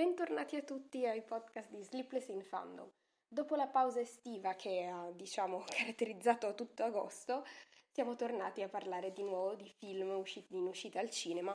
[0.00, 2.90] Bentornati a tutti ai podcast di Sleepless in Fandom.
[3.28, 7.44] Dopo la pausa estiva che ha, diciamo, caratterizzato tutto agosto,
[7.92, 11.54] siamo tornati a parlare di nuovo di film usciti in uscita al cinema.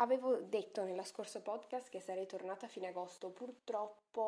[0.00, 4.20] Avevo detto nello scorso podcast che sarei tornata a fine agosto, purtroppo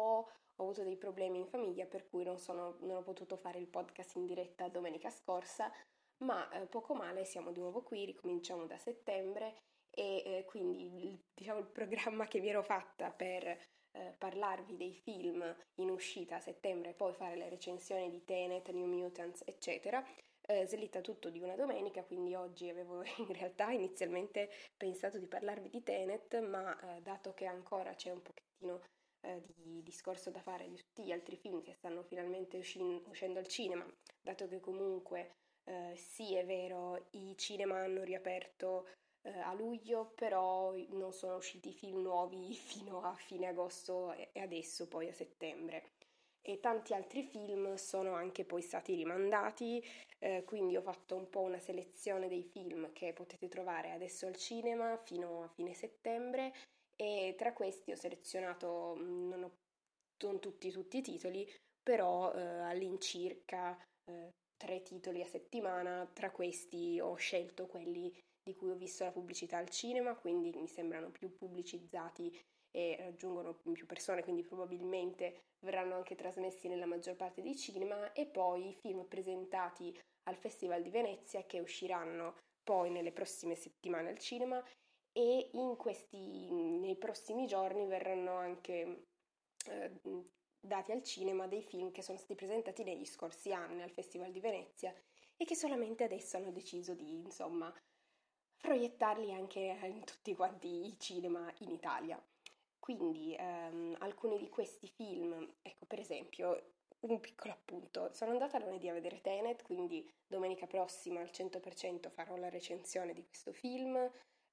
[0.56, 3.68] ho avuto dei problemi in famiglia per cui non, sono, non ho potuto fare il
[3.68, 5.70] podcast in diretta domenica scorsa,
[6.24, 9.54] ma eh, poco male siamo di nuovo qui, ricominciamo da settembre
[9.90, 14.94] e eh, quindi il, diciamo, il programma che mi ero fatta per eh, parlarvi dei
[14.94, 15.42] film
[15.76, 20.04] in uscita a settembre e poi fare le recensioni di Tenet, New Mutants, eccetera,
[20.42, 25.68] eh, slitta tutto di una domenica, quindi oggi avevo in realtà inizialmente pensato di parlarvi
[25.68, 28.80] di Tenet, ma eh, dato che ancora c'è un pochettino
[29.22, 33.38] eh, di discorso da fare di tutti gli altri film che stanno finalmente uscin- uscendo
[33.38, 33.86] al cinema,
[34.20, 38.88] dato che comunque eh, sì è vero i cinema hanno riaperto
[39.22, 44.86] eh, a luglio, però non sono usciti film nuovi fino a fine agosto e adesso
[44.88, 45.92] poi a settembre.
[46.42, 49.84] E tanti altri film sono anche poi stati rimandati,
[50.18, 54.36] eh, quindi ho fatto un po' una selezione dei film che potete trovare adesso al
[54.36, 56.52] cinema fino a fine settembre
[56.96, 59.50] e tra questi ho selezionato, mm, non ho
[60.22, 61.50] non tutti, tutti i titoli,
[61.82, 68.70] però eh, all'incirca eh, tre titoli a settimana, tra questi ho scelto quelli di cui
[68.70, 72.38] ho visto la pubblicità al cinema, quindi mi sembrano più pubblicizzati
[72.70, 78.26] e raggiungono più persone, quindi probabilmente verranno anche trasmessi nella maggior parte dei cinema e
[78.26, 84.18] poi i film presentati al Festival di Venezia che usciranno poi nelle prossime settimane al
[84.18, 84.62] cinema
[85.12, 89.06] e questi, nei prossimi giorni verranno anche
[89.66, 90.00] eh,
[90.60, 94.40] dati al cinema dei film che sono stati presentati negli scorsi anni al Festival di
[94.40, 94.94] Venezia
[95.36, 97.74] e che solamente adesso hanno deciso di, insomma,
[98.60, 102.22] proiettarli anche in tutti quanti i cinema in Italia.
[102.78, 108.88] Quindi ehm, alcuni di questi film, ecco per esempio, un piccolo appunto, sono andata lunedì
[108.88, 113.96] a vedere Tenet, quindi domenica prossima al 100% farò la recensione di questo film,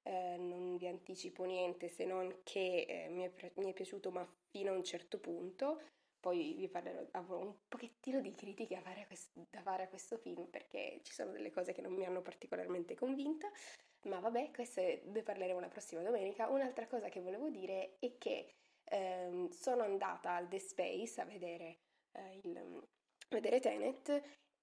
[0.04, 4.26] eh, non vi anticipo niente se non che eh, mi, è, mi, è, piaciuto ma
[4.50, 5.82] fino a un certo punto,
[6.20, 10.18] poi vi parlerò, avrò un pochettino di critiche da fare, questo, da fare a questo
[10.18, 13.50] film perché ci sono delle cose che non mi hanno particolarmente convinta,
[14.04, 16.50] ma vabbè, queste ne parleremo la prossima domenica.
[16.50, 18.54] Un'altra cosa che volevo dire è che
[18.86, 21.80] ehm, sono andata al The Space a vedere,
[22.12, 24.10] eh, il, a vedere Tenet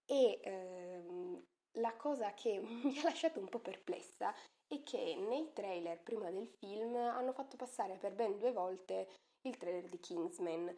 [0.07, 1.43] e ehm,
[1.79, 4.35] la cosa che mi ha lasciato un po' perplessa
[4.67, 9.09] è che nei trailer prima del film hanno fatto passare per ben due volte
[9.43, 10.75] il trailer di Kingsman,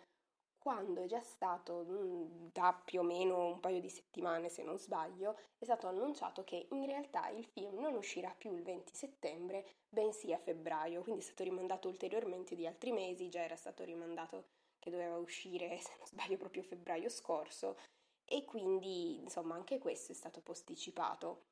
[0.67, 4.77] quando è già stato mm, da più o meno un paio di settimane, se non
[4.81, 9.65] sbaglio, è stato annunciato che in realtà il film non uscirà più il 20 settembre,
[9.89, 14.47] bensì a febbraio, quindi è stato rimandato ulteriormente di altri mesi, già era stato rimandato
[14.81, 17.77] che doveva uscire, se non sbaglio, proprio febbraio scorso,
[18.25, 21.43] e quindi insomma anche questo è stato posticipato.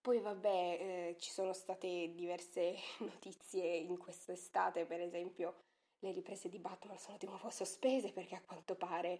[0.00, 2.74] Poi vabbè, eh, ci sono state diverse
[3.04, 5.65] notizie in quest'estate, per esempio
[6.00, 9.18] le riprese di Batman sono di nuovo sospese perché a quanto pare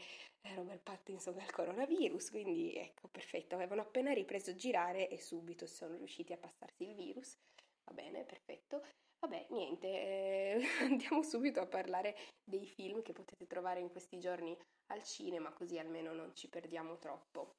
[0.55, 5.67] Robert Pattinson ha il coronavirus, quindi ecco, perfetto, avevano appena ripreso a girare e subito
[5.67, 7.37] sono riusciti a passarsi il virus.
[7.85, 8.85] Va bene, perfetto.
[9.19, 14.57] Vabbè, niente, eh, andiamo subito a parlare dei film che potete trovare in questi giorni
[14.93, 17.55] al cinema, così almeno non ci perdiamo troppo.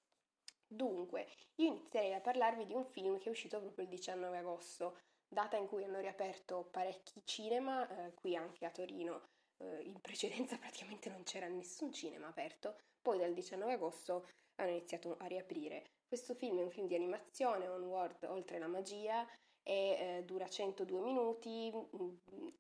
[0.69, 4.97] Dunque, io inizierei a parlarvi di un film che è uscito proprio il 19 agosto,
[5.27, 9.21] data in cui hanno riaperto parecchi cinema, eh, qui anche a Torino
[9.57, 15.17] eh, in precedenza praticamente non c'era nessun cinema aperto, poi dal 19 agosto hanno iniziato
[15.19, 15.91] a riaprire.
[16.07, 19.27] Questo film è un film di animazione, Onward oltre la magia,
[19.61, 21.71] e eh, dura 102 minuti.
[21.73, 22.15] Mm,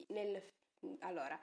[0.09, 0.43] nel,
[0.99, 1.39] allora,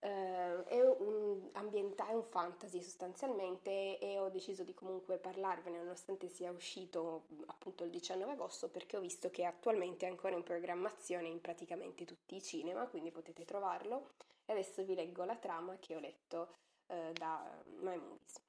[0.00, 6.52] Uh, è un ambientale, un fantasy sostanzialmente e ho deciso di comunque parlarvene nonostante sia
[6.52, 11.40] uscito appunto il 19 agosto perché ho visto che attualmente è ancora in programmazione in
[11.40, 14.10] praticamente tutti i cinema, quindi potete trovarlo.
[14.44, 16.54] E adesso vi leggo la trama che ho letto
[16.86, 18.40] uh, da My Movies.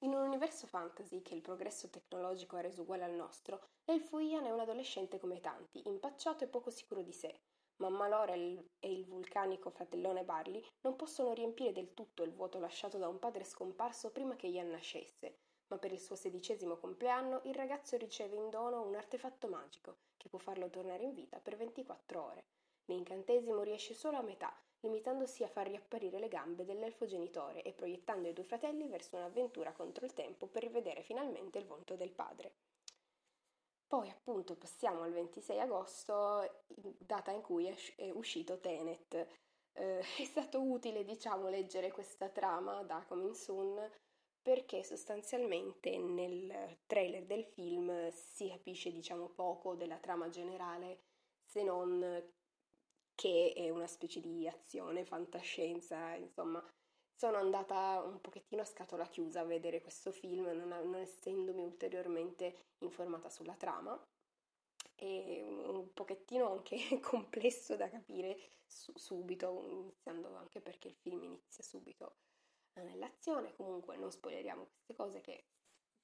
[0.00, 4.44] In un universo fantasy che il progresso tecnologico ha reso uguale al nostro, l'elfo Ian
[4.44, 7.34] è un adolescente come tanti, impacciato e poco sicuro di sé
[7.78, 12.96] Mamma Laurel e il vulcanico fratellone Barley non possono riempire del tutto il vuoto lasciato
[12.96, 15.36] da un padre scomparso prima che Ian nascesse,
[15.66, 20.30] ma per il suo sedicesimo compleanno il ragazzo riceve in dono un artefatto magico che
[20.30, 22.44] può farlo tornare in vita per 24 ore.
[22.86, 28.28] L'incantesimo riesce solo a metà, limitandosi a far riapparire le gambe dell'elfo genitore e proiettando
[28.28, 32.54] i due fratelli verso un'avventura contro il tempo per rivedere finalmente il volto del padre.
[33.86, 36.64] Poi appunto passiamo al 26 agosto,
[36.98, 37.66] data in cui
[37.96, 39.14] è uscito Tenet.
[39.72, 43.90] Eh, è stato utile, diciamo, leggere questa trama da Coming Soon
[44.42, 51.00] perché sostanzialmente nel trailer del film si capisce, diciamo, poco della trama generale
[51.44, 52.24] se non
[53.16, 56.62] che è una specie di azione, fantascienza, insomma,
[57.16, 62.66] sono andata un pochettino a scatola chiusa a vedere questo film, non, non essendomi ulteriormente
[62.78, 63.98] informata sulla trama.
[64.94, 71.64] È un pochettino anche complesso da capire su, subito, iniziando anche perché il film inizia
[71.64, 72.16] subito
[72.74, 73.54] nell'azione.
[73.56, 75.44] Comunque non spoileriamo queste cose che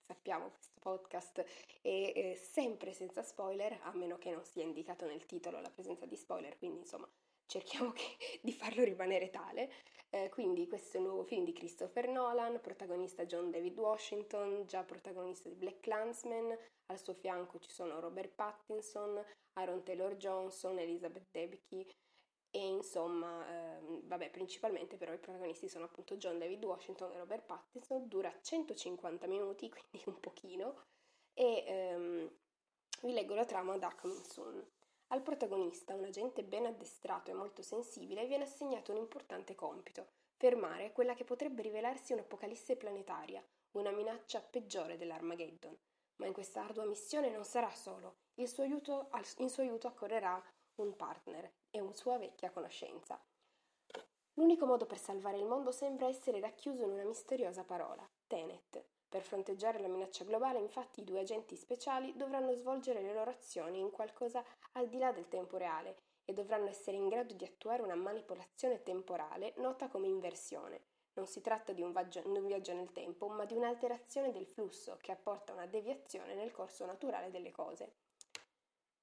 [0.06, 1.44] sappiamo questo podcast
[1.80, 6.06] è eh, sempre senza spoiler, a meno che non sia indicato nel titolo la presenza
[6.06, 7.08] di spoiler, quindi insomma
[7.46, 9.70] cerchiamo che, di farlo rimanere tale.
[10.14, 14.82] Eh, quindi questo è un nuovo film di Christopher Nolan, protagonista John David Washington, già
[14.82, 16.54] protagonista di Black Clansman,
[16.86, 19.24] al suo fianco ci sono Robert Pattinson,
[19.54, 21.90] Aaron Taylor Johnson, Elizabeth Debicki
[22.50, 27.46] e insomma, ehm, vabbè, principalmente però i protagonisti sono appunto John David Washington e Robert
[27.46, 30.74] Pattinson, dura 150 minuti, quindi un pochino,
[31.32, 32.30] e ehm,
[33.00, 34.62] vi leggo la trama da Coming Soon.
[35.12, 40.06] Al protagonista, un agente ben addestrato e molto sensibile, viene assegnato un importante compito,
[40.38, 45.76] fermare quella che potrebbe rivelarsi un'apocalisse planetaria, una minaccia peggiore dell'Armageddon.
[46.16, 50.42] Ma in questa ardua missione non sarà solo, suo aiuto, in suo aiuto accorrerà
[50.76, 53.22] un partner e una sua vecchia conoscenza.
[54.36, 58.08] L'unico modo per salvare il mondo sembra essere racchiuso in una misteriosa parola,
[59.12, 63.78] per fronteggiare la minaccia globale, infatti, i due agenti speciali dovranno svolgere le loro azioni
[63.78, 64.42] in qualcosa
[64.72, 68.82] al di là del tempo reale e dovranno essere in grado di attuare una manipolazione
[68.82, 70.80] temporale nota come inversione.
[71.12, 74.96] Non si tratta di un, vaggio, un viaggio nel tempo, ma di un'alterazione del flusso
[75.02, 77.96] che apporta una deviazione nel corso naturale delle cose.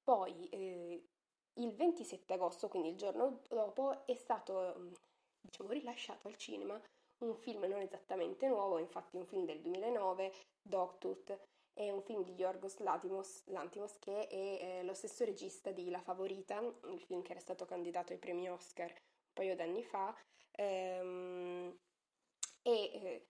[0.02, 1.04] Poi, eh,
[1.60, 4.90] il 27 agosto, quindi il giorno dopo, è stato
[5.40, 6.82] diciamo, rilasciato al cinema
[7.20, 10.32] un film non esattamente nuovo, infatti un film del 2009,
[10.62, 11.38] Dogtooth,
[11.74, 16.02] è un film di Yorgos Lantimos, Lantimos che è eh, lo stesso regista di La
[16.02, 20.16] Favorita, il film che era stato candidato ai premi Oscar un paio d'anni fa,
[20.52, 21.78] ehm,
[22.62, 23.28] e eh,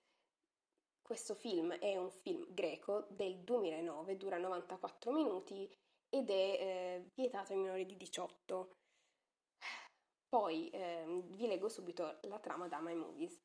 [1.02, 5.70] questo film è un film greco del 2009, dura 94 minuti
[6.10, 8.76] ed è eh, vietato ai minori di 18.
[10.28, 13.40] Poi ehm, vi leggo subito la trama da My Movies.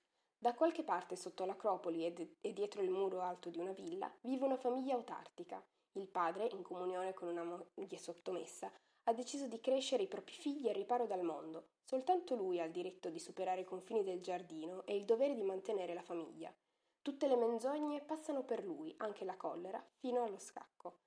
[0.45, 4.59] Da qualche parte sotto l'acropoli e, dietro il muro alto di una villa vive una
[4.59, 5.65] famiglia autartica.
[5.93, 8.71] Il padre, in comunione con una moglie sottomessa,
[9.05, 11.69] ha deciso di crescere i propri figli al riparo dal mondo.
[11.83, 15.43] Soltanto lui ha il diritto di superare i confini del giardino e il dovere di
[15.43, 16.53] mantenere la famiglia.
[17.01, 20.99] Tutte le menzogne passano per lui, anche la collera, fino allo scacco.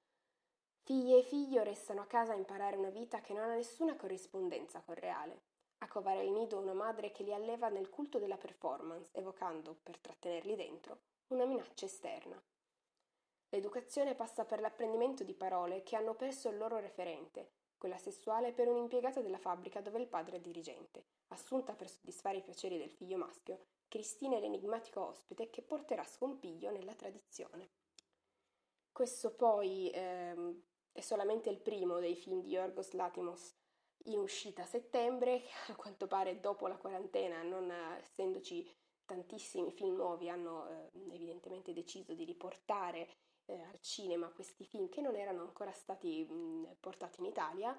[0.81, 4.81] Figlie e figlio restano a casa a imparare una vita che non ha nessuna corrispondenza
[4.81, 5.46] col reale
[5.79, 9.97] a covare il nido una madre che li alleva nel culto della performance, evocando, per
[9.97, 12.41] trattenerli dentro, una minaccia esterna.
[13.49, 18.67] L'educazione passa per l'apprendimento di parole che hanno perso il loro referente, quella sessuale per
[18.67, 23.17] un'impiegata della fabbrica dove il padre è dirigente, assunta per soddisfare i piaceri del figlio
[23.17, 27.69] maschio, Cristina è l'enigmatico ospite che porterà scompiglio nella tradizione.
[28.91, 30.61] Questo poi ehm,
[30.91, 33.55] è solamente il primo dei film di Yorgos Latimos
[34.07, 38.69] in uscita a settembre, a quanto pare dopo la quarantena, non essendoci
[39.05, 43.09] tantissimi film nuovi, hanno eh, evidentemente deciso di riportare
[43.45, 47.77] eh, al cinema questi film che non erano ancora stati mh, portati in Italia.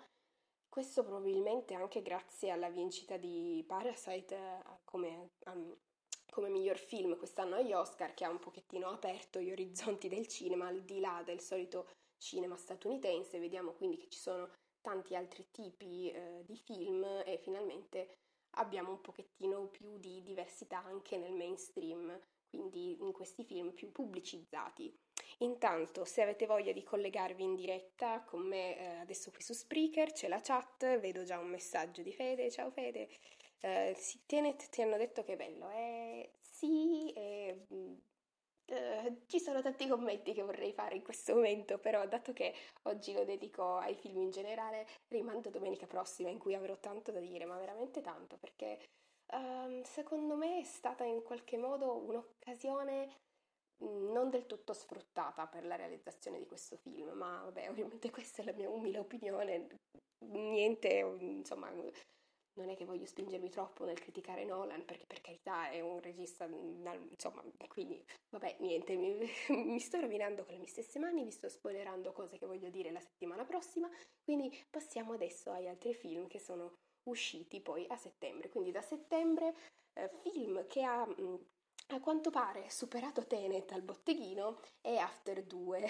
[0.69, 5.77] Questo probabilmente anche grazie alla vincita di Parasite eh, come, um,
[6.31, 10.67] come miglior film quest'anno agli Oscar, che ha un pochettino aperto gli orizzonti del cinema
[10.67, 13.39] al di là del solito cinema statunitense.
[13.39, 18.17] Vediamo quindi che ci sono tanti altri tipi eh, di film e finalmente
[18.53, 22.19] abbiamo un pochettino più di diversità anche nel mainstream,
[22.49, 24.97] quindi in questi film più pubblicizzati.
[25.39, 30.13] Intanto, se avete voglia di collegarvi in diretta con me eh, adesso qui su Spreaker,
[30.13, 33.09] c'è la chat, vedo già un messaggio di Fede, ciao Fede.
[33.61, 37.67] Eh, sì, Tenet ti hanno detto che è bello, eh, sì, eh,
[38.71, 43.15] Uh, ci sono tanti commenti che vorrei fare in questo momento, però dato che oggi
[43.15, 47.47] lo dedico ai film in generale, rimando domenica prossima in cui avrò tanto da dire,
[47.47, 48.79] ma veramente tanto, perché
[49.33, 53.17] uh, secondo me è stata in qualche modo un'occasione
[53.85, 58.43] mm, non del tutto sfruttata per la realizzazione di questo film, ma vabbè, ovviamente questa
[58.43, 59.67] è la mia umile opinione,
[60.27, 61.71] niente, insomma,
[62.59, 66.45] non è che voglio spingermi troppo nel criticare Nolan, perché per carità è un regista,
[66.45, 69.17] insomma, quindi vabbè, niente, mi,
[69.65, 72.91] mi, sto rovinando con le mie stesse mani, vi sto spoilerando cose che voglio dire
[72.91, 73.89] la settimana prossima,
[74.23, 76.75] quindi passiamo adesso agli altri film che sono
[77.05, 78.49] usciti poi a settembre.
[78.49, 79.55] Quindi da settembre
[79.95, 81.07] eh, film che ha
[81.91, 85.89] a quanto pare superato Tenet al botteghino è After 2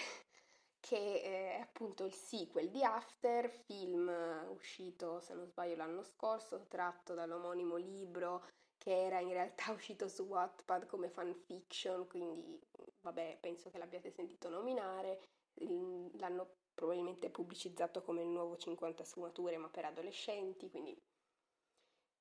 [0.81, 4.09] che è appunto il sequel di After, film
[4.51, 8.45] uscito, se non sbaglio, l'anno scorso, tratto dall'omonimo libro
[8.79, 12.61] che era in realtà uscito su Wattpad come fanfiction, quindi
[13.01, 15.21] vabbè, penso che l'abbiate sentito nominare,
[16.13, 20.97] l'hanno probabilmente pubblicizzato come il nuovo 50 sfumature ma per adolescenti, quindi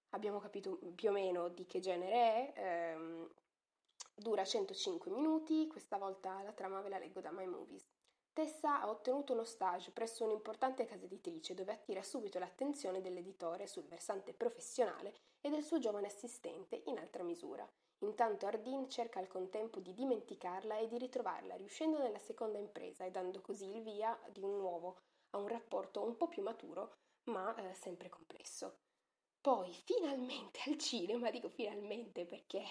[0.09, 2.53] abbiamo capito più o meno di che genere è.
[2.55, 3.29] Ehm,
[4.15, 7.85] dura 105 minuti, questa volta la trama ve la leggo da My Movies.
[8.37, 13.87] Tessa ha ottenuto uno stage presso un'importante casa editrice dove attira subito l'attenzione dell'editore sul
[13.87, 17.67] versante professionale e del suo giovane assistente in altra misura.
[18.01, 23.09] Intanto Ardin cerca al contempo di dimenticarla e di ritrovarla, riuscendo nella seconda impresa e
[23.09, 24.99] dando così il via di un nuovo
[25.31, 26.93] a un rapporto un po' più maturo,
[27.31, 28.81] ma eh, sempre complesso.
[29.41, 32.63] Poi, finalmente al cinema, dico finalmente perché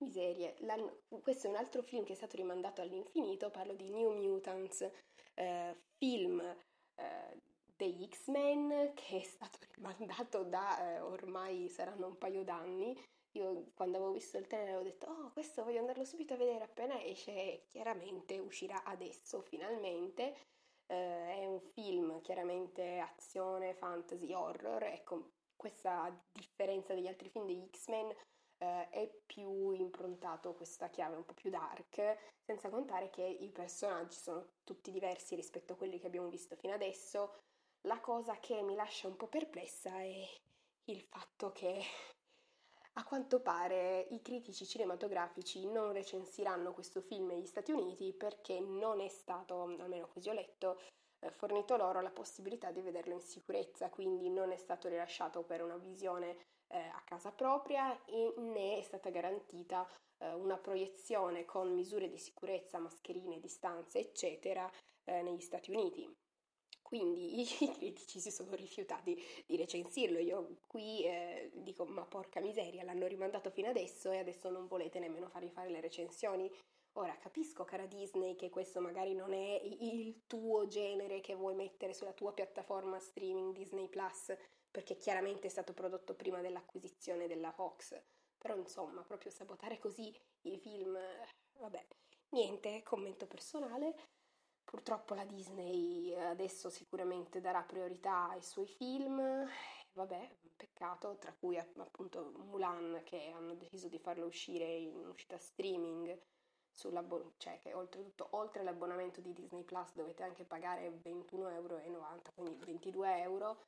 [0.00, 1.02] Miserie, L'anno...
[1.22, 4.88] questo è un altro film che è stato rimandato all'infinito, parlo di New Mutants,
[5.34, 7.40] eh, film eh,
[7.76, 12.96] degli X-Men che è stato rimandato da eh, ormai saranno un paio d'anni.
[13.34, 16.64] Io quando avevo visto il trailer ho detto, oh questo voglio andarlo subito a vedere
[16.64, 20.34] appena esce e chiaramente uscirà adesso finalmente.
[20.86, 27.68] Eh, è un film chiaramente azione, fantasy, horror, ecco questa differenza degli altri film degli
[27.70, 28.12] X-Men
[28.60, 34.16] eh, è più improntato questa chiave un po' più dark, senza contare che i personaggi
[34.16, 37.40] sono tutti diversi rispetto a quelli che abbiamo visto fino adesso.
[37.82, 40.28] La cosa che mi lascia un po' perplessa è
[40.84, 41.80] il fatto che
[42.94, 49.00] a quanto pare i critici cinematografici non recensiranno questo film negli Stati Uniti perché non
[49.00, 50.80] è stato, almeno così ho letto,
[51.20, 55.62] eh, fornito loro la possibilità di vederlo in sicurezza, quindi non è stato rilasciato per
[55.62, 56.36] una visione
[56.70, 62.18] eh, a casa propria e né è stata garantita eh, una proiezione con misure di
[62.18, 64.70] sicurezza, mascherine, distanze, eccetera,
[65.04, 66.08] eh, negli Stati Uniti.
[66.82, 70.18] Quindi i critici si sono rifiutati di recensirlo.
[70.18, 74.98] Io qui eh, dico: Ma porca miseria, l'hanno rimandato fino adesso e adesso non volete
[74.98, 76.50] nemmeno fargli fare le recensioni.
[76.94, 81.94] Ora capisco, cara Disney, che questo magari non è il tuo genere che vuoi mettere
[81.94, 84.34] sulla tua piattaforma streaming Disney Plus,
[84.70, 88.00] perché chiaramente è stato prodotto prima dell'acquisizione della Fox.
[88.38, 90.98] Però insomma, proprio sabotare così i film,
[91.58, 91.86] vabbè,
[92.30, 93.94] niente, commento personale.
[94.64, 99.20] Purtroppo la Disney adesso sicuramente darà priorità ai suoi film,
[99.92, 106.16] vabbè, peccato, tra cui appunto Mulan che hanno deciso di farlo uscire in uscita streaming,
[107.36, 111.80] cioè che oltretutto oltre all'abbonamento di Disney Plus dovete anche pagare 21,90 euro,
[112.34, 113.64] quindi 22 euro,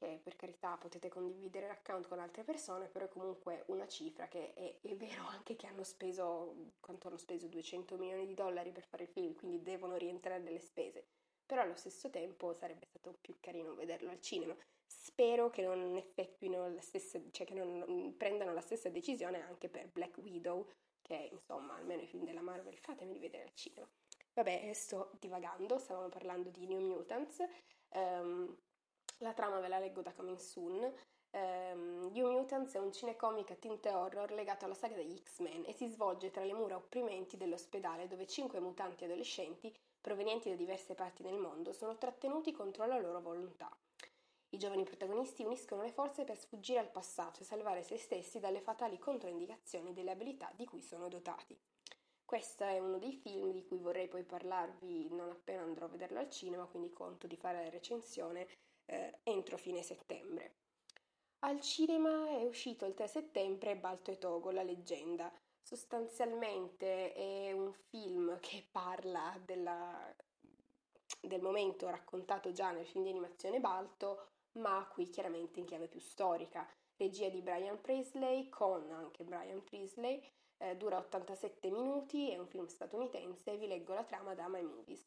[0.00, 4.54] che per carità potete condividere l'account con altre persone, però è comunque una cifra che
[4.54, 8.84] è, è, vero anche che hanno speso, quanto hanno speso, 200 milioni di dollari per
[8.84, 11.04] fare il film, quindi devono rientrare delle spese,
[11.44, 14.56] però allo stesso tempo sarebbe stato più carino vederlo al cinema.
[14.86, 19.88] Spero che non effettuino la stessa, cioè che non prendano la stessa decisione anche per
[19.88, 20.66] Black Widow,
[21.02, 23.86] che insomma almeno i film della Marvel fatemi vedere al cinema.
[24.32, 27.44] Vabbè, sto divagando, stavamo parlando di New Mutants.
[27.90, 28.56] Um,
[29.20, 30.92] la trama ve la leggo da Coming Soon.
[31.32, 35.86] Um, Mutants è un cinecomic a tinte horror legato alla saga degli X-Men e si
[35.88, 41.38] svolge tra le mura opprimenti dell'ospedale dove cinque mutanti adolescenti provenienti da diverse parti del
[41.38, 43.70] mondo sono trattenuti contro la loro volontà.
[44.52, 48.60] I giovani protagonisti uniscono le forze per sfuggire al passato e salvare se stessi dalle
[48.60, 51.56] fatali controindicazioni delle abilità di cui sono dotati.
[52.24, 56.18] Questo è uno dei film di cui vorrei poi parlarvi non appena andrò a vederlo
[56.18, 58.48] al cinema, quindi conto di fare la recensione
[58.90, 60.54] eh, entro fine settembre.
[61.40, 65.32] Al cinema è uscito il 3 settembre Balto e Togo, la leggenda.
[65.62, 70.14] Sostanzialmente è un film che parla della,
[71.20, 76.00] del momento raccontato già nel film di animazione Balto, ma qui chiaramente in chiave più
[76.00, 76.68] storica.
[76.96, 80.22] Regia di Brian Priestley, con anche Brian Priestley,
[80.58, 85.06] eh, dura 87 minuti, è un film statunitense, vi leggo la trama da My Movies.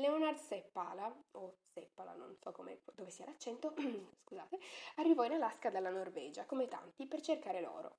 [0.00, 3.74] Leonard Seppala, o Seppala, non so come, dove sia l'accento,
[4.22, 4.60] scusate,
[4.94, 7.96] arrivò in Alaska dalla Norvegia, come tanti, per cercare l'oro.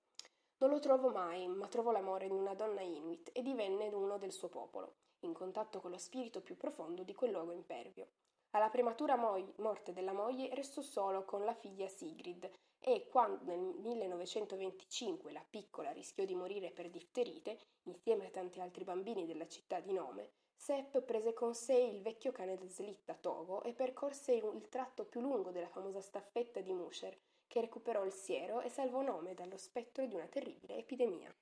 [0.60, 4.32] Non lo trovo mai, ma trovò l'amore di una donna inuit e divenne uno del
[4.32, 8.08] suo popolo, in contatto con lo spirito più profondo di quel luogo impervio.
[8.52, 13.60] Alla prematura mo- morte della moglie restò solo con la figlia Sigrid e quando nel
[13.60, 19.82] 1925 la piccola rischiò di morire per difterite, insieme a tanti altri bambini della città
[19.82, 24.68] di nome, Sepp prese con sé il vecchio cane del slitta Togo e percorse il
[24.68, 29.34] tratto più lungo della famosa staffetta di Musher, che recuperò il siero e salvò nome
[29.34, 31.34] dallo spettro di una terribile epidemia.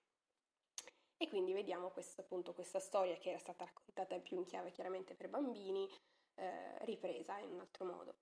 [1.18, 5.16] E quindi vediamo questo, appunto, questa storia che era stata raccontata più in chiave chiaramente
[5.16, 5.90] per bambini,
[6.36, 8.16] eh, ripresa in un altro modo.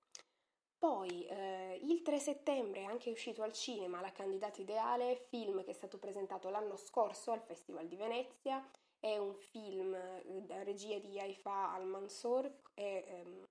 [0.77, 5.71] Poi eh, il 3 settembre è anche uscito al cinema La candidata ideale, film che
[5.71, 8.65] è stato presentato l'anno scorso al Festival di Venezia.
[9.05, 13.45] È un film eh, da regia di Haifa Al-Mansour, è ehm,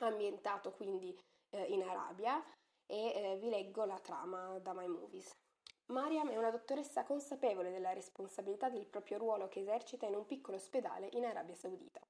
[0.00, 1.18] ambientato quindi
[1.48, 2.44] eh, in Arabia
[2.84, 5.34] e eh, vi leggo la trama da My Movies.
[5.86, 10.58] Mariam è una dottoressa consapevole della responsabilità del proprio ruolo che esercita in un piccolo
[10.58, 12.00] ospedale in Arabia Saudita.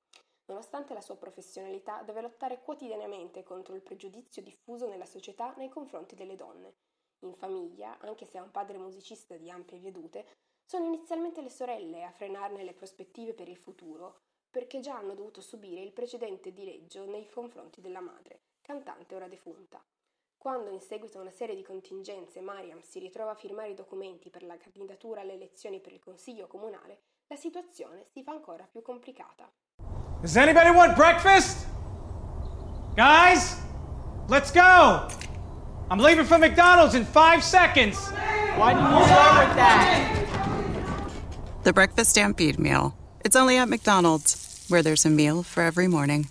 [0.46, 6.16] Nonostante la sua professionalità, deve lottare quotidianamente contro il pregiudizio diffuso nella società nei confronti
[6.16, 6.74] delle donne.
[7.20, 10.26] In famiglia, anche se ha un padre musicista di ampie vedute,
[10.66, 15.40] sono inizialmente le sorelle a frenarne le prospettive per il futuro, perché già hanno dovuto
[15.40, 19.80] subire il precedente dileggio nei confronti della madre, cantante ora defunta.
[20.36, 24.28] Quando in seguito a una serie di contingenze Mariam si ritrova a firmare i documenti
[24.28, 28.82] per la candidatura alle elezioni per il Consiglio comunale, la situazione si fa ancora più
[28.82, 29.48] complicata.
[30.20, 31.66] Does anybody want breakfast?
[32.94, 33.56] Guys,
[34.28, 35.06] let's go!
[35.90, 38.10] I'm leaving for McDonald's in five seconds.
[38.56, 40.15] Why didn't you start with that?
[41.66, 42.96] The Breakfast Stampede Meal.
[43.24, 46.28] It's only at McDonald's, where there's a meal for every morning.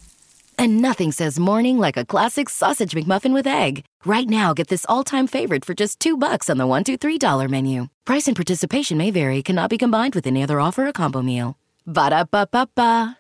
[0.58, 3.84] And nothing says morning like a classic sausage McMuffin with egg.
[4.06, 7.18] Right now, get this all-time favorite for just two bucks on the one, two, three
[7.18, 7.88] dollar menu.
[8.06, 9.44] Price and participation may vary.
[9.44, 11.58] Cannot be combined with any other offer or combo meal.
[11.86, 13.18] Ba da ba ba ba.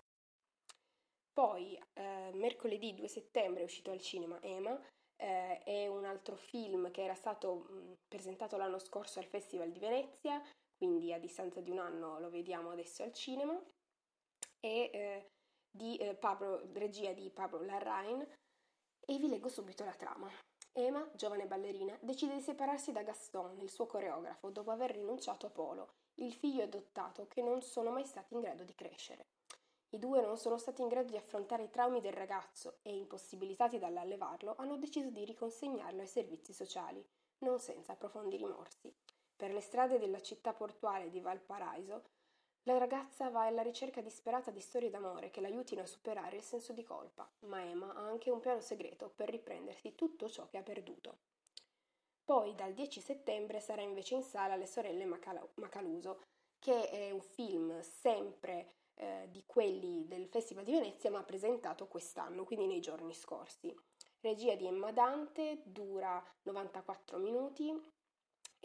[1.34, 4.80] Poi, eh, mercoledì 2 settembre è uscito al cinema Ema,
[5.18, 9.80] eh, è un altro film che era stato mh, presentato l'anno scorso al Festival di
[9.80, 10.42] Venezia,
[10.86, 13.60] quindi a distanza di un anno lo vediamo adesso al cinema,
[14.60, 15.32] e eh,
[15.68, 18.22] di eh, Pablo, regia di Pablo Larrain,
[19.04, 20.30] e vi leggo subito la trama.
[20.74, 25.50] Emma, giovane ballerina, decide di separarsi da Gaston, il suo coreografo, dopo aver rinunciato a
[25.50, 29.26] Polo, il figlio adottato che non sono mai stati in grado di crescere.
[29.90, 33.80] I due non sono stati in grado di affrontare i traumi del ragazzo e, impossibilitati
[33.80, 37.04] dall'allevarlo, hanno deciso di riconsegnarlo ai servizi sociali,
[37.40, 38.94] non senza profondi rimorsi.
[39.36, 42.04] Per le strade della città portuale di Valparaiso,
[42.64, 46.74] la ragazza va alla ricerca disperata di storie d'amore che l'aiutino a superare il senso
[46.74, 50.64] di colpa, ma Emma ha anche un piano segreto per riprendersi tutto ciò che ha
[50.64, 51.18] perduto.
[52.24, 56.22] Poi dal 10 settembre sarà invece in sala Le sorelle Macal- Macaluso,
[56.58, 62.46] che è un film sempre eh, di quelli del Festival di Venezia, ma presentato quest'anno,
[62.46, 63.72] quindi nei giorni scorsi.
[64.22, 67.94] Regia di Emma Dante, dura 94 minuti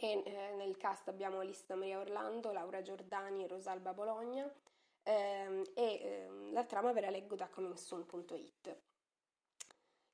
[0.01, 4.51] e eh, nel cast abbiamo Alissa Maria Orlando, Laura Giordani e Rosalba Bologna
[5.03, 8.79] ehm, e ehm, la trama ve la leggo da comingsoon.it.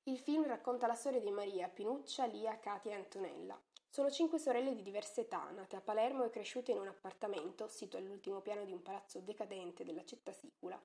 [0.03, 3.59] Il film racconta la storia di Maria, Pinuccia, Lia, Katia e Antonella.
[3.89, 7.97] Sono cinque sorelle di diverse età, nate a Palermo e cresciute in un appartamento sito
[7.97, 10.81] all'ultimo piano di un palazzo decadente della città sicula.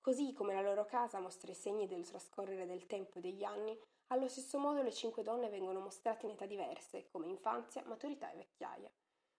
[0.00, 3.78] Così come la loro casa mostra i segni del trascorrere del tempo e degli anni,
[4.12, 8.36] allo stesso modo le cinque donne vengono mostrate in età diverse, come infanzia, maturità e
[8.36, 8.90] vecchiaia.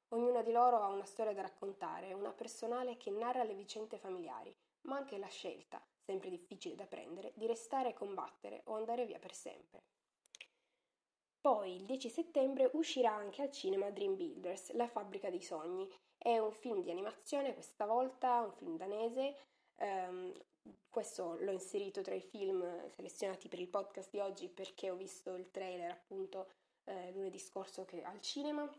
[0.10, 4.56] Ognuna di loro ha una storia da raccontare, una personale che narra le vicende familiari,
[4.82, 9.20] ma anche la scelta, sempre difficile da prendere, di restare e combattere o andare via
[9.20, 9.84] per sempre.
[11.40, 15.88] Poi, il 10 settembre, uscirà anche al cinema Dream Builders, La fabbrica dei sogni.
[16.18, 19.36] È un film di animazione, questa volta un film danese.
[19.76, 20.34] Um,
[20.90, 25.36] questo l'ho inserito tra i film selezionati per il podcast di oggi perché ho visto
[25.36, 26.50] il trailer appunto
[26.86, 28.70] eh, lunedì scorso che al cinema.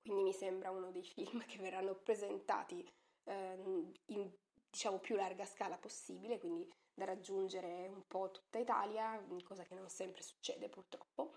[0.00, 2.86] Quindi mi sembra uno dei film che verranno presentati
[3.24, 3.58] eh,
[4.06, 4.30] in
[4.72, 9.88] diciamo più larga scala possibile, quindi da raggiungere un po' tutta Italia, cosa che non
[9.90, 11.34] sempre succede purtroppo.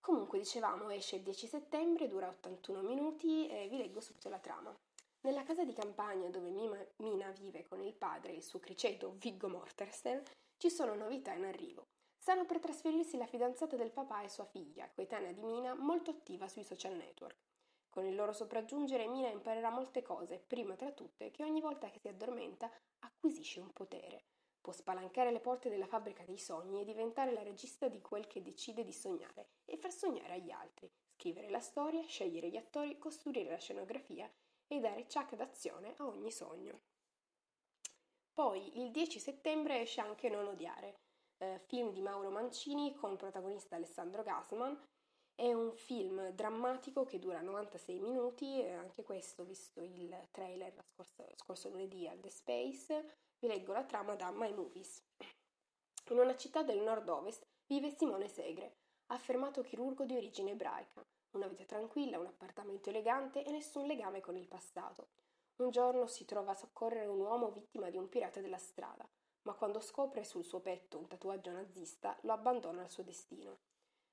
[0.00, 4.76] Comunque dicevamo esce il 10 settembre, dura 81 minuti e vi leggo subito la trama.
[5.24, 9.14] Nella casa di campagna dove Mima, Mina vive con il padre e il suo criceto
[9.18, 10.20] Viggo Mortensen
[10.56, 11.86] ci sono novità in arrivo.
[12.16, 16.48] Stanno per trasferirsi la fidanzata del papà e sua figlia, coetanea di Mina, molto attiva
[16.48, 17.36] sui social network.
[17.88, 22.00] Con il loro sopraggiungere Mina imparerà molte cose, prima tra tutte che ogni volta che
[22.00, 24.24] si addormenta acquisisce un potere.
[24.60, 28.42] Può spalancare le porte della fabbrica dei sogni e diventare la regista di quel che
[28.42, 33.50] decide di sognare e far sognare agli altri, scrivere la storia, scegliere gli attori, costruire
[33.50, 34.28] la scenografia
[34.72, 36.80] e dare ciak d'azione a ogni sogno.
[38.32, 41.00] Poi il 10 settembre esce anche Non odiare,
[41.36, 44.80] eh, film di Mauro Mancini con protagonista Alessandro Gasman.
[45.34, 51.26] È un film drammatico che dura 96 minuti, e anche questo, visto il trailer scorso,
[51.36, 55.02] scorso lunedì al The Space, vi leggo la trama da My Movies.
[56.10, 58.76] In una città del nord-ovest vive Simone Segre,
[59.08, 61.04] affermato chirurgo di origine ebraica.
[61.32, 65.08] Una vita tranquilla, un appartamento elegante e nessun legame con il passato.
[65.56, 69.08] Un giorno si trova a soccorrere un uomo vittima di un pirata della strada,
[69.42, 73.60] ma quando scopre sul suo petto un tatuaggio nazista lo abbandona al suo destino.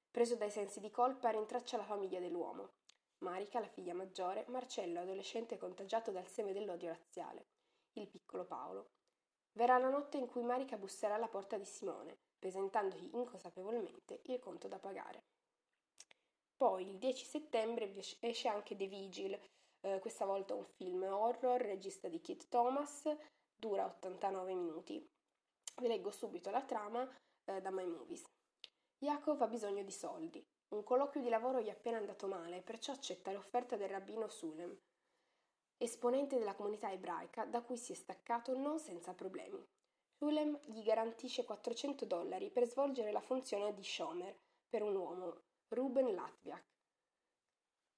[0.10, 2.76] Preso dai sensi di colpa rintraccia la famiglia dell'uomo.
[3.18, 7.48] Marica, la figlia maggiore, Marcello, adolescente contagiato dal seme dell'odio razziale,
[7.94, 8.92] il piccolo Paolo.
[9.52, 14.70] Verrà la notte in cui Marica busserà alla porta di Simone, presentandogli inconsapevolmente il conto
[14.70, 15.24] da pagare.
[16.60, 19.40] Poi, il 10 settembre, esce anche The Vigil,
[19.80, 23.10] eh, questa volta un film horror, regista di Kit Thomas,
[23.56, 25.10] dura 89 minuti.
[25.78, 27.10] Vi leggo subito la trama
[27.46, 28.26] eh, da My Movies.
[28.98, 30.46] Jacob ha bisogno di soldi.
[30.76, 34.78] Un colloquio di lavoro gli è appena andato male, perciò accetta l'offerta del rabbino Sulem,
[35.78, 39.66] esponente della comunità ebraica da cui si è staccato non senza problemi.
[40.18, 44.36] Sulem gli garantisce 400 dollari per svolgere la funzione di Shomer
[44.68, 46.64] per un uomo, Ruben Latviak,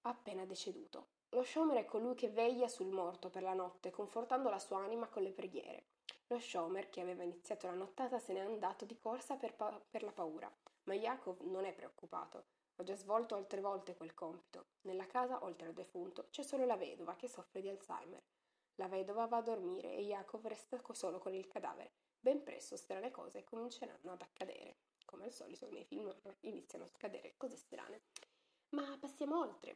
[0.01, 1.07] appena deceduto.
[1.29, 5.07] Lo Shomer è colui che veglia sul morto per la notte, confortando la sua anima
[5.07, 5.85] con le preghiere.
[6.27, 10.03] Lo Shomer, che aveva iniziato la nottata, se n'è andato di corsa per, pa- per
[10.03, 10.53] la paura,
[10.83, 12.43] ma Jacob non è preoccupato.
[12.75, 14.65] Ha già svolto altre volte quel compito.
[14.81, 18.21] Nella casa, oltre al defunto, c'è solo la vedova che soffre di Alzheimer.
[18.75, 21.93] La vedova va a dormire e Jacob resta solo con il cadavere.
[22.19, 24.75] Ben presto strane cose cominceranno ad accadere.
[25.11, 26.09] Come al solito nei film
[26.41, 28.03] iniziano a accadere cose strane.
[28.69, 29.75] Ma passiamo oltre.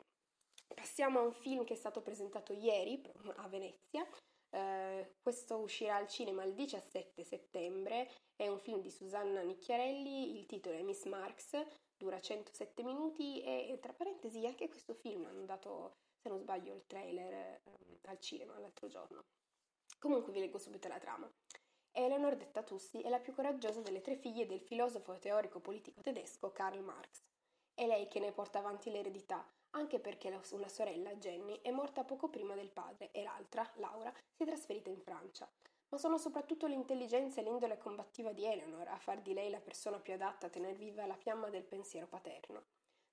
[0.73, 3.01] Passiamo a un film che è stato presentato ieri
[3.35, 4.07] a Venezia.
[4.49, 8.09] Uh, questo uscirà al cinema il 17 settembre.
[8.33, 10.37] È un film di Susanna Nicchiarelli.
[10.37, 11.61] Il titolo è Miss Marx,
[11.97, 13.41] dura 107 minuti.
[13.41, 18.19] E tra parentesi, anche questo film hanno dato, se non sbaglio, il trailer um, al
[18.21, 19.25] cinema l'altro giorno.
[19.99, 21.29] Comunque vi leggo subito la trama.
[21.97, 26.01] Eleanor, detta Tussi, è la più coraggiosa delle tre figlie del filosofo e teorico politico
[26.01, 27.21] tedesco Karl Marx.
[27.73, 32.27] È lei che ne porta avanti l'eredità, anche perché una sorella, Jenny, è morta poco
[32.27, 35.49] prima del padre e l'altra, Laura, si è trasferita in Francia.
[35.87, 39.97] Ma sono soprattutto l'intelligenza e l'indole combattiva di Eleanor a far di lei la persona
[39.97, 42.63] più adatta a tener viva la fiamma del pensiero paterno.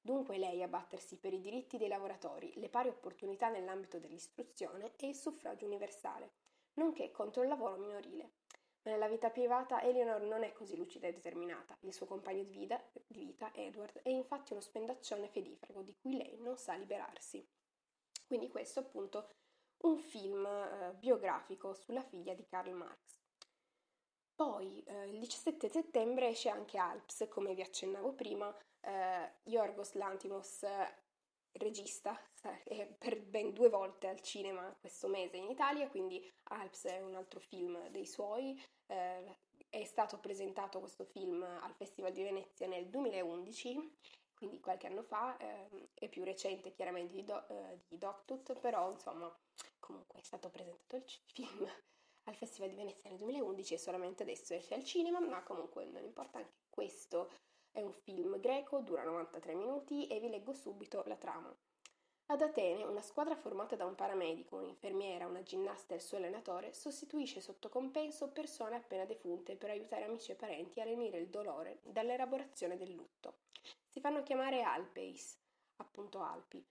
[0.01, 5.07] Dunque lei a battersi per i diritti dei lavoratori, le pari opportunità nell'ambito dell'istruzione e
[5.07, 6.33] il suffragio universale,
[6.75, 8.41] nonché contro il lavoro minorile.
[8.83, 11.77] Ma nella vita privata Eleanor non è così lucida e determinata.
[11.81, 16.17] Il suo compagno di vita, di vita, Edward, è infatti uno spendaccione fedifrago di cui
[16.17, 17.47] lei non sa liberarsi.
[18.27, 19.35] Quindi questo è appunto
[19.83, 23.21] un film eh, biografico sulla figlia di Karl Marx.
[24.35, 30.65] Poi eh, il 17 settembre esce anche Alps, come vi accennavo prima, eh, Yorgos Lantimos
[31.53, 32.19] regista
[32.65, 37.15] è per ben due volte al cinema questo mese in Italia, quindi Alps è un
[37.15, 38.61] altro film dei suoi.
[38.93, 39.37] Eh,
[39.71, 43.97] è stato presentato questo film al Festival di Venezia nel 2011,
[44.35, 48.91] quindi qualche anno fa, eh, è più recente chiaramente di, Do, eh, di Doctut, però
[48.91, 49.35] insomma
[49.79, 51.67] comunque è stato presentato il film
[52.25, 56.05] al Festival di Venezia nel 2011 e solamente adesso esce al cinema, ma comunque non
[56.05, 57.31] importa anche questo
[57.71, 61.57] è un film greco, dura 93 minuti e vi leggo subito la trama.
[62.33, 66.73] Ad Atene, una squadra formata da un paramedico, un'infermiera, una ginnasta e il suo allenatore
[66.73, 71.81] sostituisce sotto compenso persone appena defunte per aiutare amici e parenti a lenire il dolore
[71.83, 73.35] dall'elaborazione del lutto.
[73.87, 75.37] Si fanno chiamare Alpeis,
[75.77, 76.65] appunto Alpi,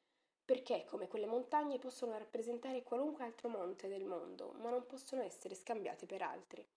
[0.43, 5.53] perché come quelle montagne possono rappresentare qualunque altro monte del mondo, ma non possono essere
[5.53, 6.67] scambiate per altri.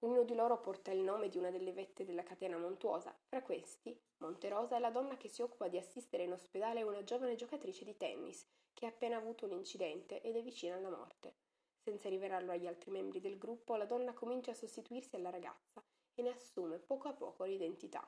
[0.00, 3.16] Ognuno di loro porta il nome di una delle vette della catena montuosa.
[3.26, 7.34] Fra questi, Monterosa è la donna che si occupa di assistere in ospedale una giovane
[7.34, 11.34] giocatrice di tennis che ha appena avuto un incidente ed è vicina alla morte.
[11.82, 15.82] Senza rivelarlo agli altri membri del gruppo, la donna comincia a sostituirsi alla ragazza
[16.14, 18.06] e ne assume poco a poco l'identità.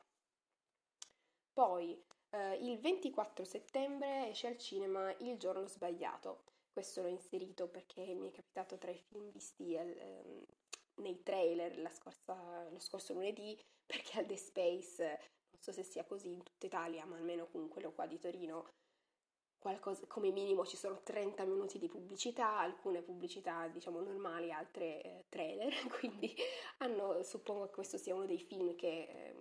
[1.52, 6.44] Poi, eh, il 24 settembre esce al cinema Il giorno sbagliato.
[6.72, 10.46] Questo l'ho inserito perché mi è capitato tra i film visti eh,
[10.98, 16.28] nei trailer scorsa, lo scorso lunedì, perché al The Space, non so se sia così
[16.28, 18.68] in tutta Italia, ma almeno con quello qua di Torino,
[19.58, 25.24] qualcosa, come minimo ci sono 30 minuti di pubblicità, alcune pubblicità diciamo normali, altre eh,
[25.28, 26.34] trailer, quindi
[26.78, 29.34] hanno, suppongo che questo sia uno dei film che eh,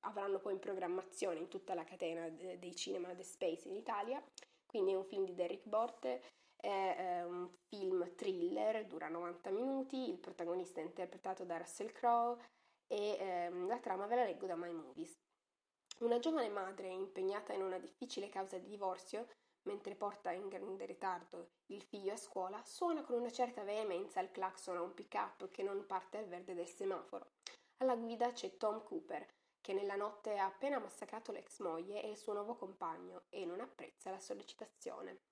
[0.00, 4.22] avranno poi in programmazione in tutta la catena de- dei cinema The Space in Italia,
[4.66, 6.22] quindi è un film di Derek Borte,
[6.60, 12.42] è eh, un film thriller, dura 90 minuti, il protagonista è interpretato da Russell Crowe
[12.86, 15.16] e ehm, la trama ve la leggo da My Movies.
[16.00, 19.26] Una giovane madre impegnata in una difficile causa di divorzio,
[19.62, 24.30] mentre porta in grande ritardo il figlio a scuola, suona con una certa veemenza il
[24.30, 27.32] clacson a un pick-up che non parte al verde del semaforo.
[27.78, 29.26] Alla guida c'è Tom Cooper,
[29.60, 33.60] che nella notte ha appena massacrato l'ex moglie e il suo nuovo compagno e non
[33.60, 35.27] apprezza la sollecitazione.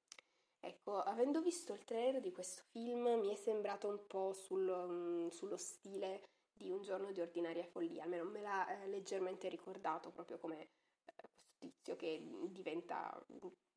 [0.67, 5.29] Ecco, avendo visto il trailer di questo film mi è sembrato un po' sul, um,
[5.29, 10.39] sullo stile di Un giorno di ordinaria follia, almeno me l'ha eh, leggermente ricordato proprio
[10.39, 10.69] come eh,
[11.15, 13.25] questo tizio che diventa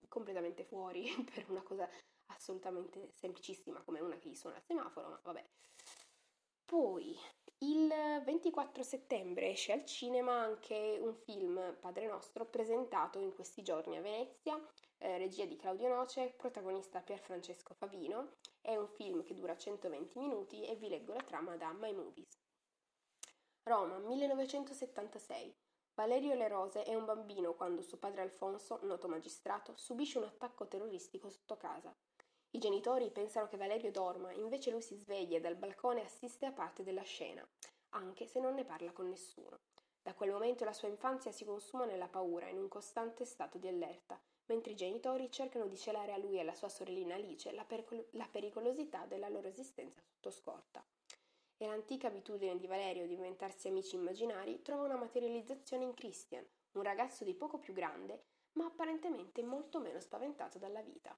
[0.08, 1.88] completamente fuori per una cosa
[2.28, 5.45] assolutamente semplicissima come una che gli suona al semaforo, ma vabbè.
[6.65, 7.15] Poi
[7.60, 7.88] il
[8.23, 14.02] 24 settembre esce al cinema anche un film, Padre Nostro, presentato in questi giorni a
[14.02, 14.60] Venezia,
[14.99, 18.35] eh, regia di Claudio Noce, protagonista Pierfrancesco Favino.
[18.62, 22.38] È un film che dura 120 minuti e vi leggo la trama da My Movies.
[23.63, 25.55] Roma, 1976.
[25.93, 30.67] Valerio Le Rose è un bambino quando suo padre Alfonso, noto magistrato, subisce un attacco
[30.67, 31.93] terroristico sotto casa.
[32.51, 36.51] I genitori pensano che Valerio dorma, invece lui si sveglia e dal balcone assiste a
[36.51, 37.47] parte della scena,
[37.89, 39.59] anche se non ne parla con nessuno.
[40.01, 43.67] Da quel momento la sua infanzia si consuma nella paura, in un costante stato di
[43.67, 47.63] allerta, mentre i genitori cercano di celare a lui e alla sua sorellina Alice la,
[47.63, 50.83] pericol- la pericolosità della loro esistenza sotto scorta.
[51.57, 56.83] E l'antica abitudine di Valerio di inventarsi amici immaginari trova una materializzazione in Christian, un
[56.83, 61.17] ragazzo di poco più grande, ma apparentemente molto meno spaventato dalla vita.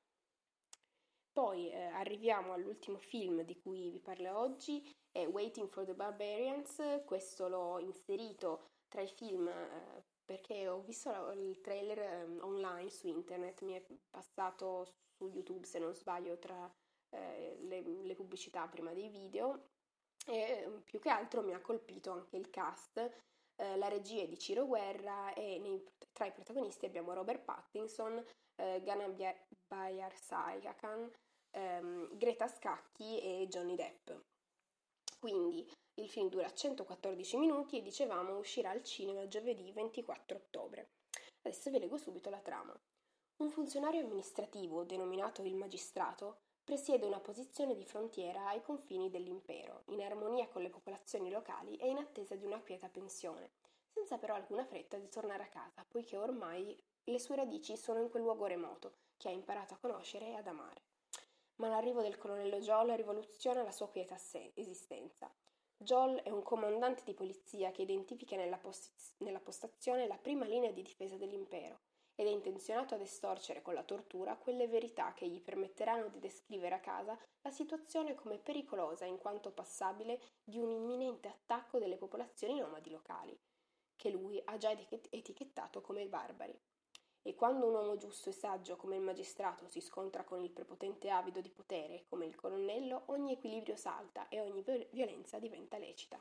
[1.31, 7.03] Poi eh, arriviamo all'ultimo film di cui vi parlo oggi, è Waiting for the Barbarians,
[7.05, 13.07] questo l'ho inserito tra i film eh, perché ho visto il trailer eh, online su
[13.07, 16.73] internet, mi è passato su YouTube se non sbaglio tra
[17.09, 19.71] eh, le, le, pubblicità prima dei video
[20.25, 22.97] e mm, più che altro mi ha colpito anche il cast,
[23.57, 28.23] eh, la regia è di Ciro Guerra e nei, tra i protagonisti abbiamo Robert Pattinson,
[28.55, 29.13] eh, Gana
[29.67, 31.11] Bayarsaiakan,
[31.57, 34.11] ehm, Greta Scacchi e Johnny Depp.
[35.19, 35.69] Quindi
[36.01, 40.89] il film dura 114 minuti e dicevamo uscirà al cinema giovedì 24 ottobre.
[41.43, 42.77] Adesso vi leggo subito la trama.
[43.37, 50.01] Un funzionario amministrativo, denominato il magistrato, presiede una posizione di frontiera ai confini dell'impero, in
[50.01, 53.51] armonia con le popolazioni locali e in attesa di una quieta pensione,
[53.87, 58.09] senza però alcuna fretta di tornare a casa, poiché ormai le sue radici sono in
[58.09, 60.81] quel luogo remoto che ha imparato a conoscere e ad amare.
[61.55, 64.15] Ma l'arrivo del colonnello Joel rivoluziona la sua quieta
[64.53, 65.31] esistenza.
[65.83, 70.71] Joel è un comandante di polizia che identifica nella, post- nella postazione la prima linea
[70.71, 71.79] di difesa dell'impero
[72.13, 76.75] ed è intenzionato ad estorcere con la tortura quelle verità che gli permetteranno di descrivere
[76.75, 82.59] a casa la situazione come pericolosa in quanto passabile di un imminente attacco delle popolazioni
[82.59, 83.35] nomadi locali,
[83.95, 84.69] che lui ha già
[85.09, 86.55] etichettato come barbari.
[87.23, 91.09] E quando un uomo giusto e saggio come il magistrato si scontra con il prepotente
[91.09, 96.19] avido di potere come il colonnello, ogni equilibrio salta e ogni violenza diventa lecita.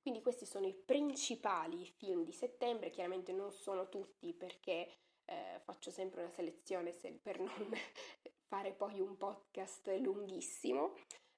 [0.00, 4.88] Quindi questi sono i principali film di settembre, chiaramente non sono tutti perché
[5.26, 7.48] eh, faccio sempre una selezione per non
[8.48, 10.94] fare poi un podcast lunghissimo,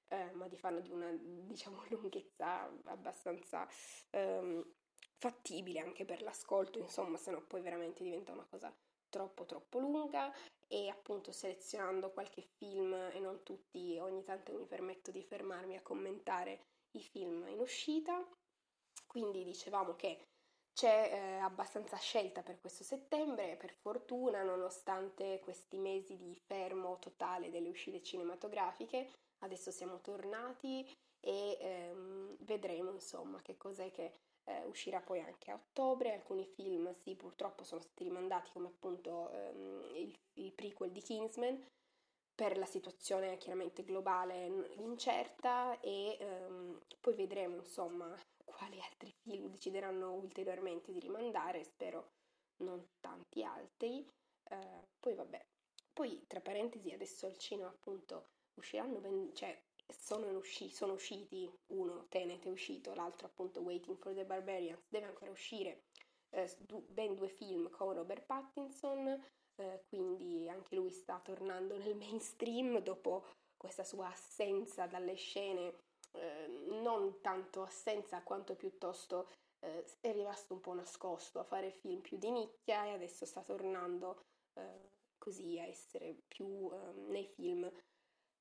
[0.09, 3.69] eh, ma di farlo di una diciamo lunghezza abbastanza
[4.11, 4.65] ehm,
[5.19, 8.75] fattibile anche per l'ascolto, insomma, se no poi veramente diventa una cosa
[9.09, 10.35] troppo troppo lunga
[10.67, 15.83] e appunto selezionando qualche film e non tutti, ogni tanto mi permetto di fermarmi a
[15.83, 18.27] commentare i film in uscita.
[19.07, 20.27] Quindi dicevamo che
[20.73, 27.51] c'è eh, abbastanza scelta per questo settembre, per fortuna, nonostante questi mesi di fermo totale
[27.51, 29.09] delle uscite cinematografiche,
[29.45, 30.85] adesso siamo tornati
[31.21, 34.15] e ehm, vedremo insomma che cos'è che
[34.45, 39.31] eh, uscirà poi anche a ottobre, alcuni film sì purtroppo sono stati rimandati come appunto
[39.31, 41.67] ehm, il, il prequel di Kingsman
[42.35, 48.13] per la situazione chiaramente globale incerta e ehm, poi vedremo insomma
[48.45, 52.13] quali altri film decideranno ulteriormente di rimandare, spero
[52.59, 54.07] non tanti altri.
[54.45, 55.45] Eh, poi vabbè,
[55.93, 62.07] poi tra parentesi adesso al cinema appunto usciranno ben, cioè sono, usci- sono usciti, uno
[62.09, 65.85] Tenet è uscito, l'altro appunto Waiting for the Barbarians, deve ancora uscire
[66.31, 66.51] eh,
[66.89, 69.23] ben due film con Robert Pattinson,
[69.57, 73.25] eh, quindi anche lui sta tornando nel mainstream dopo
[73.57, 75.75] questa sua assenza dalle scene,
[76.13, 76.47] eh,
[76.83, 79.29] non tanto assenza quanto piuttosto
[79.65, 83.43] eh, è rimasto un po' nascosto a fare film più di nicchia e adesso sta
[83.43, 84.21] tornando
[84.55, 87.71] eh, così a essere più ehm, nei film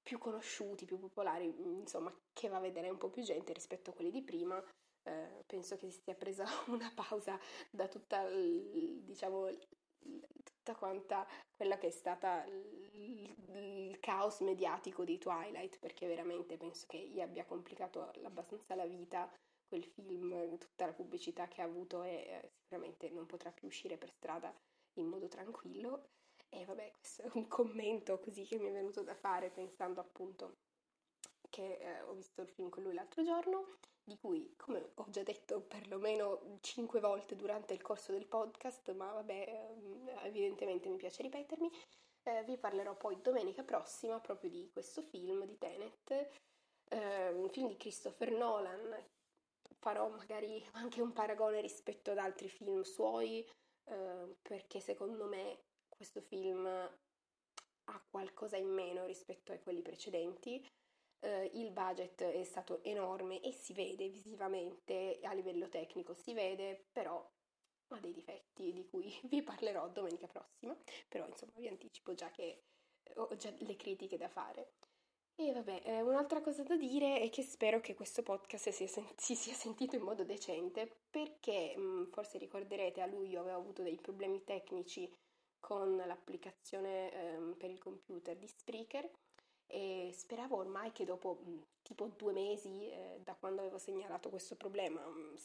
[0.04, 3.94] più conosciuti, più popolari, insomma, che va a vedere un po' più gente rispetto a
[3.94, 4.62] quelli di prima.
[5.06, 7.39] Eh, penso che si sia presa una pausa
[7.70, 9.50] da tutta, diciamo,
[10.44, 16.86] tutta quanta quella che è stata il, il, caos mediatico di Twilight, perché veramente penso
[16.88, 19.32] che gli abbia complicato abbastanza la vita
[19.68, 23.98] quel film, tutta la pubblicità che ha avuto e eh, sicuramente non potrà più uscire
[23.98, 24.54] per strada
[24.96, 26.10] in modo tranquillo.
[26.56, 30.58] E vabbè, questo è un commento così che mi è venuto da fare pensando appunto
[31.50, 35.24] che eh, ho visto il film con lui l'altro giorno, di cui, come ho già
[35.24, 41.24] detto perlomeno cinque volte durante il corso del podcast, ma vabbè, eh, evidentemente mi piace
[41.24, 41.72] ripetermi,
[42.24, 46.30] eh, vi parlerò poi domenica prossima proprio di questo film, di Tenet,
[46.89, 48.96] eh, un film di Christopher Nolan.
[49.80, 53.46] Farò magari anche un paragone rispetto ad altri film suoi,
[53.86, 60.65] eh, perché secondo me questo film ha qualcosa in meno rispetto a quelli precedenti.
[61.19, 66.88] Uh, il budget è stato enorme e si vede visivamente a livello tecnico, si vede,
[66.91, 67.25] però
[67.89, 70.75] ha dei difetti di cui vi parlerò domenica prossima,
[71.08, 72.63] però insomma vi anticipo già che
[73.15, 74.73] ho già le critiche da fare.
[75.36, 79.10] E vabbè, eh, un'altra cosa da dire è che spero che questo podcast si, sen-
[79.17, 83.82] si sia sentito in modo decente perché mh, mm, forse ricorderete a luglio avevo avuto
[83.82, 85.12] dei problemi tecnici
[85.63, 89.10] con l'applicazione ehm, per il computer di Spreaker
[89.65, 94.58] e speravo ormai che dopo mh, tipo due mesi eh, da quando avevo segnalato questo
[94.58, 95.38] problema mh,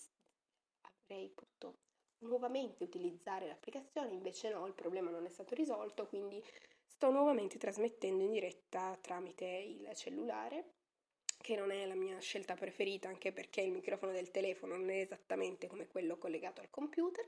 [1.04, 1.76] avrei potuto
[2.24, 6.42] nuovamente utilizzare l'applicazione, invece no, il problema non è stato risolto, quindi
[6.85, 10.72] sto nuovamente trasmettendo in diretta tramite il cellulare
[11.40, 14.98] che non è la mia scelta preferita anche perché il microfono del telefono non è
[14.98, 17.24] esattamente come quello collegato al computer,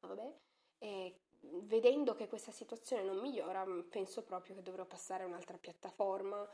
[0.00, 0.34] ma vabbè,
[0.78, 5.58] e vedendo che questa situazione non migliora, mm, penso proprio che dovrò passare a un'altra
[5.58, 6.48] piattaforma.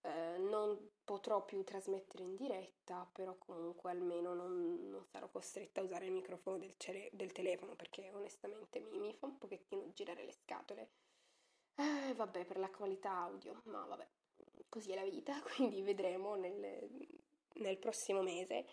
[0.00, 5.84] Eh, non potrò più trasmettere in diretta, però comunque almeno non, non sarò costretta a
[5.84, 10.24] usare il microfono del, cere- del telefono perché onestamente mi, mi, fa un pochettino girare
[10.24, 10.90] le scatole.
[11.74, 14.08] Eh, vabbè, per la qualità audio, ma vabbè,
[14.68, 16.88] così è la vita, quindi vedremo nel,
[17.54, 18.66] nel prossimo mese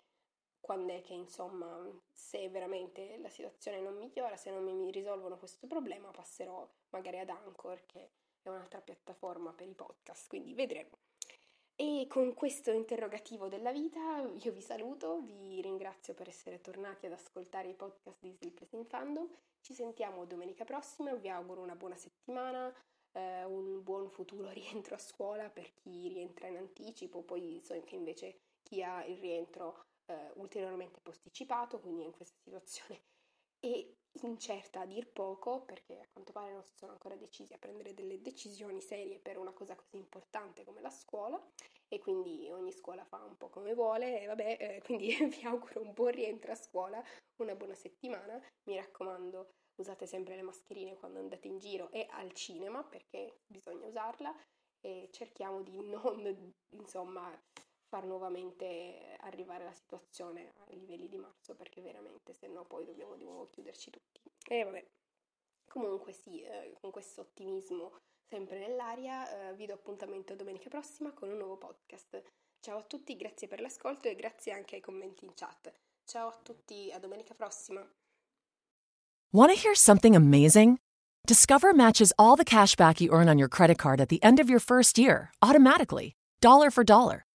[0.65, 1.79] quando è che insomma
[2.11, 7.29] se veramente la situazione non migliora, se non mi risolvono questo problema passerò magari ad
[7.29, 8.09] Anchor che
[8.41, 10.97] è un'altra piattaforma per i podcast, quindi vedremo.
[11.75, 17.11] E con questo interrogativo della vita io vi saluto, vi ringrazio per essere tornati ad
[17.11, 19.29] ascoltare i podcast di Sleepless in Fandom,
[19.61, 22.73] ci sentiamo domenica prossima, vi auguro una buona settimana,
[23.11, 27.95] eh, un buon futuro rientro a scuola per chi rientra in anticipo, poi so che
[27.95, 33.01] invece chi ha il rientro eh, ulteriormente posticipato, quindi è in questa situazione
[33.59, 37.57] e incerta a dir poco, perché a quanto pare non si sono ancora decisi a
[37.57, 41.41] prendere delle decisioni serie per una cosa così importante come la scuola
[41.87, 45.81] e quindi ogni scuola fa un po' come vuole e vabbè, eh, quindi vi auguro
[45.81, 47.03] un buon rientro a scuola,
[47.41, 52.31] una buona settimana, mi raccomando usate sempre le mascherine quando andate in giro e al
[52.31, 54.33] cinema perché bisogna usarla
[54.79, 57.29] e cerchiamo di non insomma
[57.87, 63.15] far nuovamente arrivare la situazione ai livelli di marzo perché veramente se no poi dobbiamo
[63.15, 64.21] di nuovo chiuderci tutti.
[64.47, 64.85] E vabbè,
[65.67, 71.29] comunque sì, eh, con questo ottimismo sempre nell'aria eh, vi do appuntamento domenica prossima con
[71.29, 72.21] un nuovo podcast.
[72.59, 75.71] Ciao a tutti, grazie per l'ascolto e grazie anche ai commenti in chat.
[76.03, 77.87] Ciao a tutti, a domenica prossima.
[79.31, 80.79] Want to hear something amazing?
[81.25, 84.39] Discover matches all the cash back you earn on your credit card at the end
[84.39, 87.24] of your first year automatically, dollar for dollar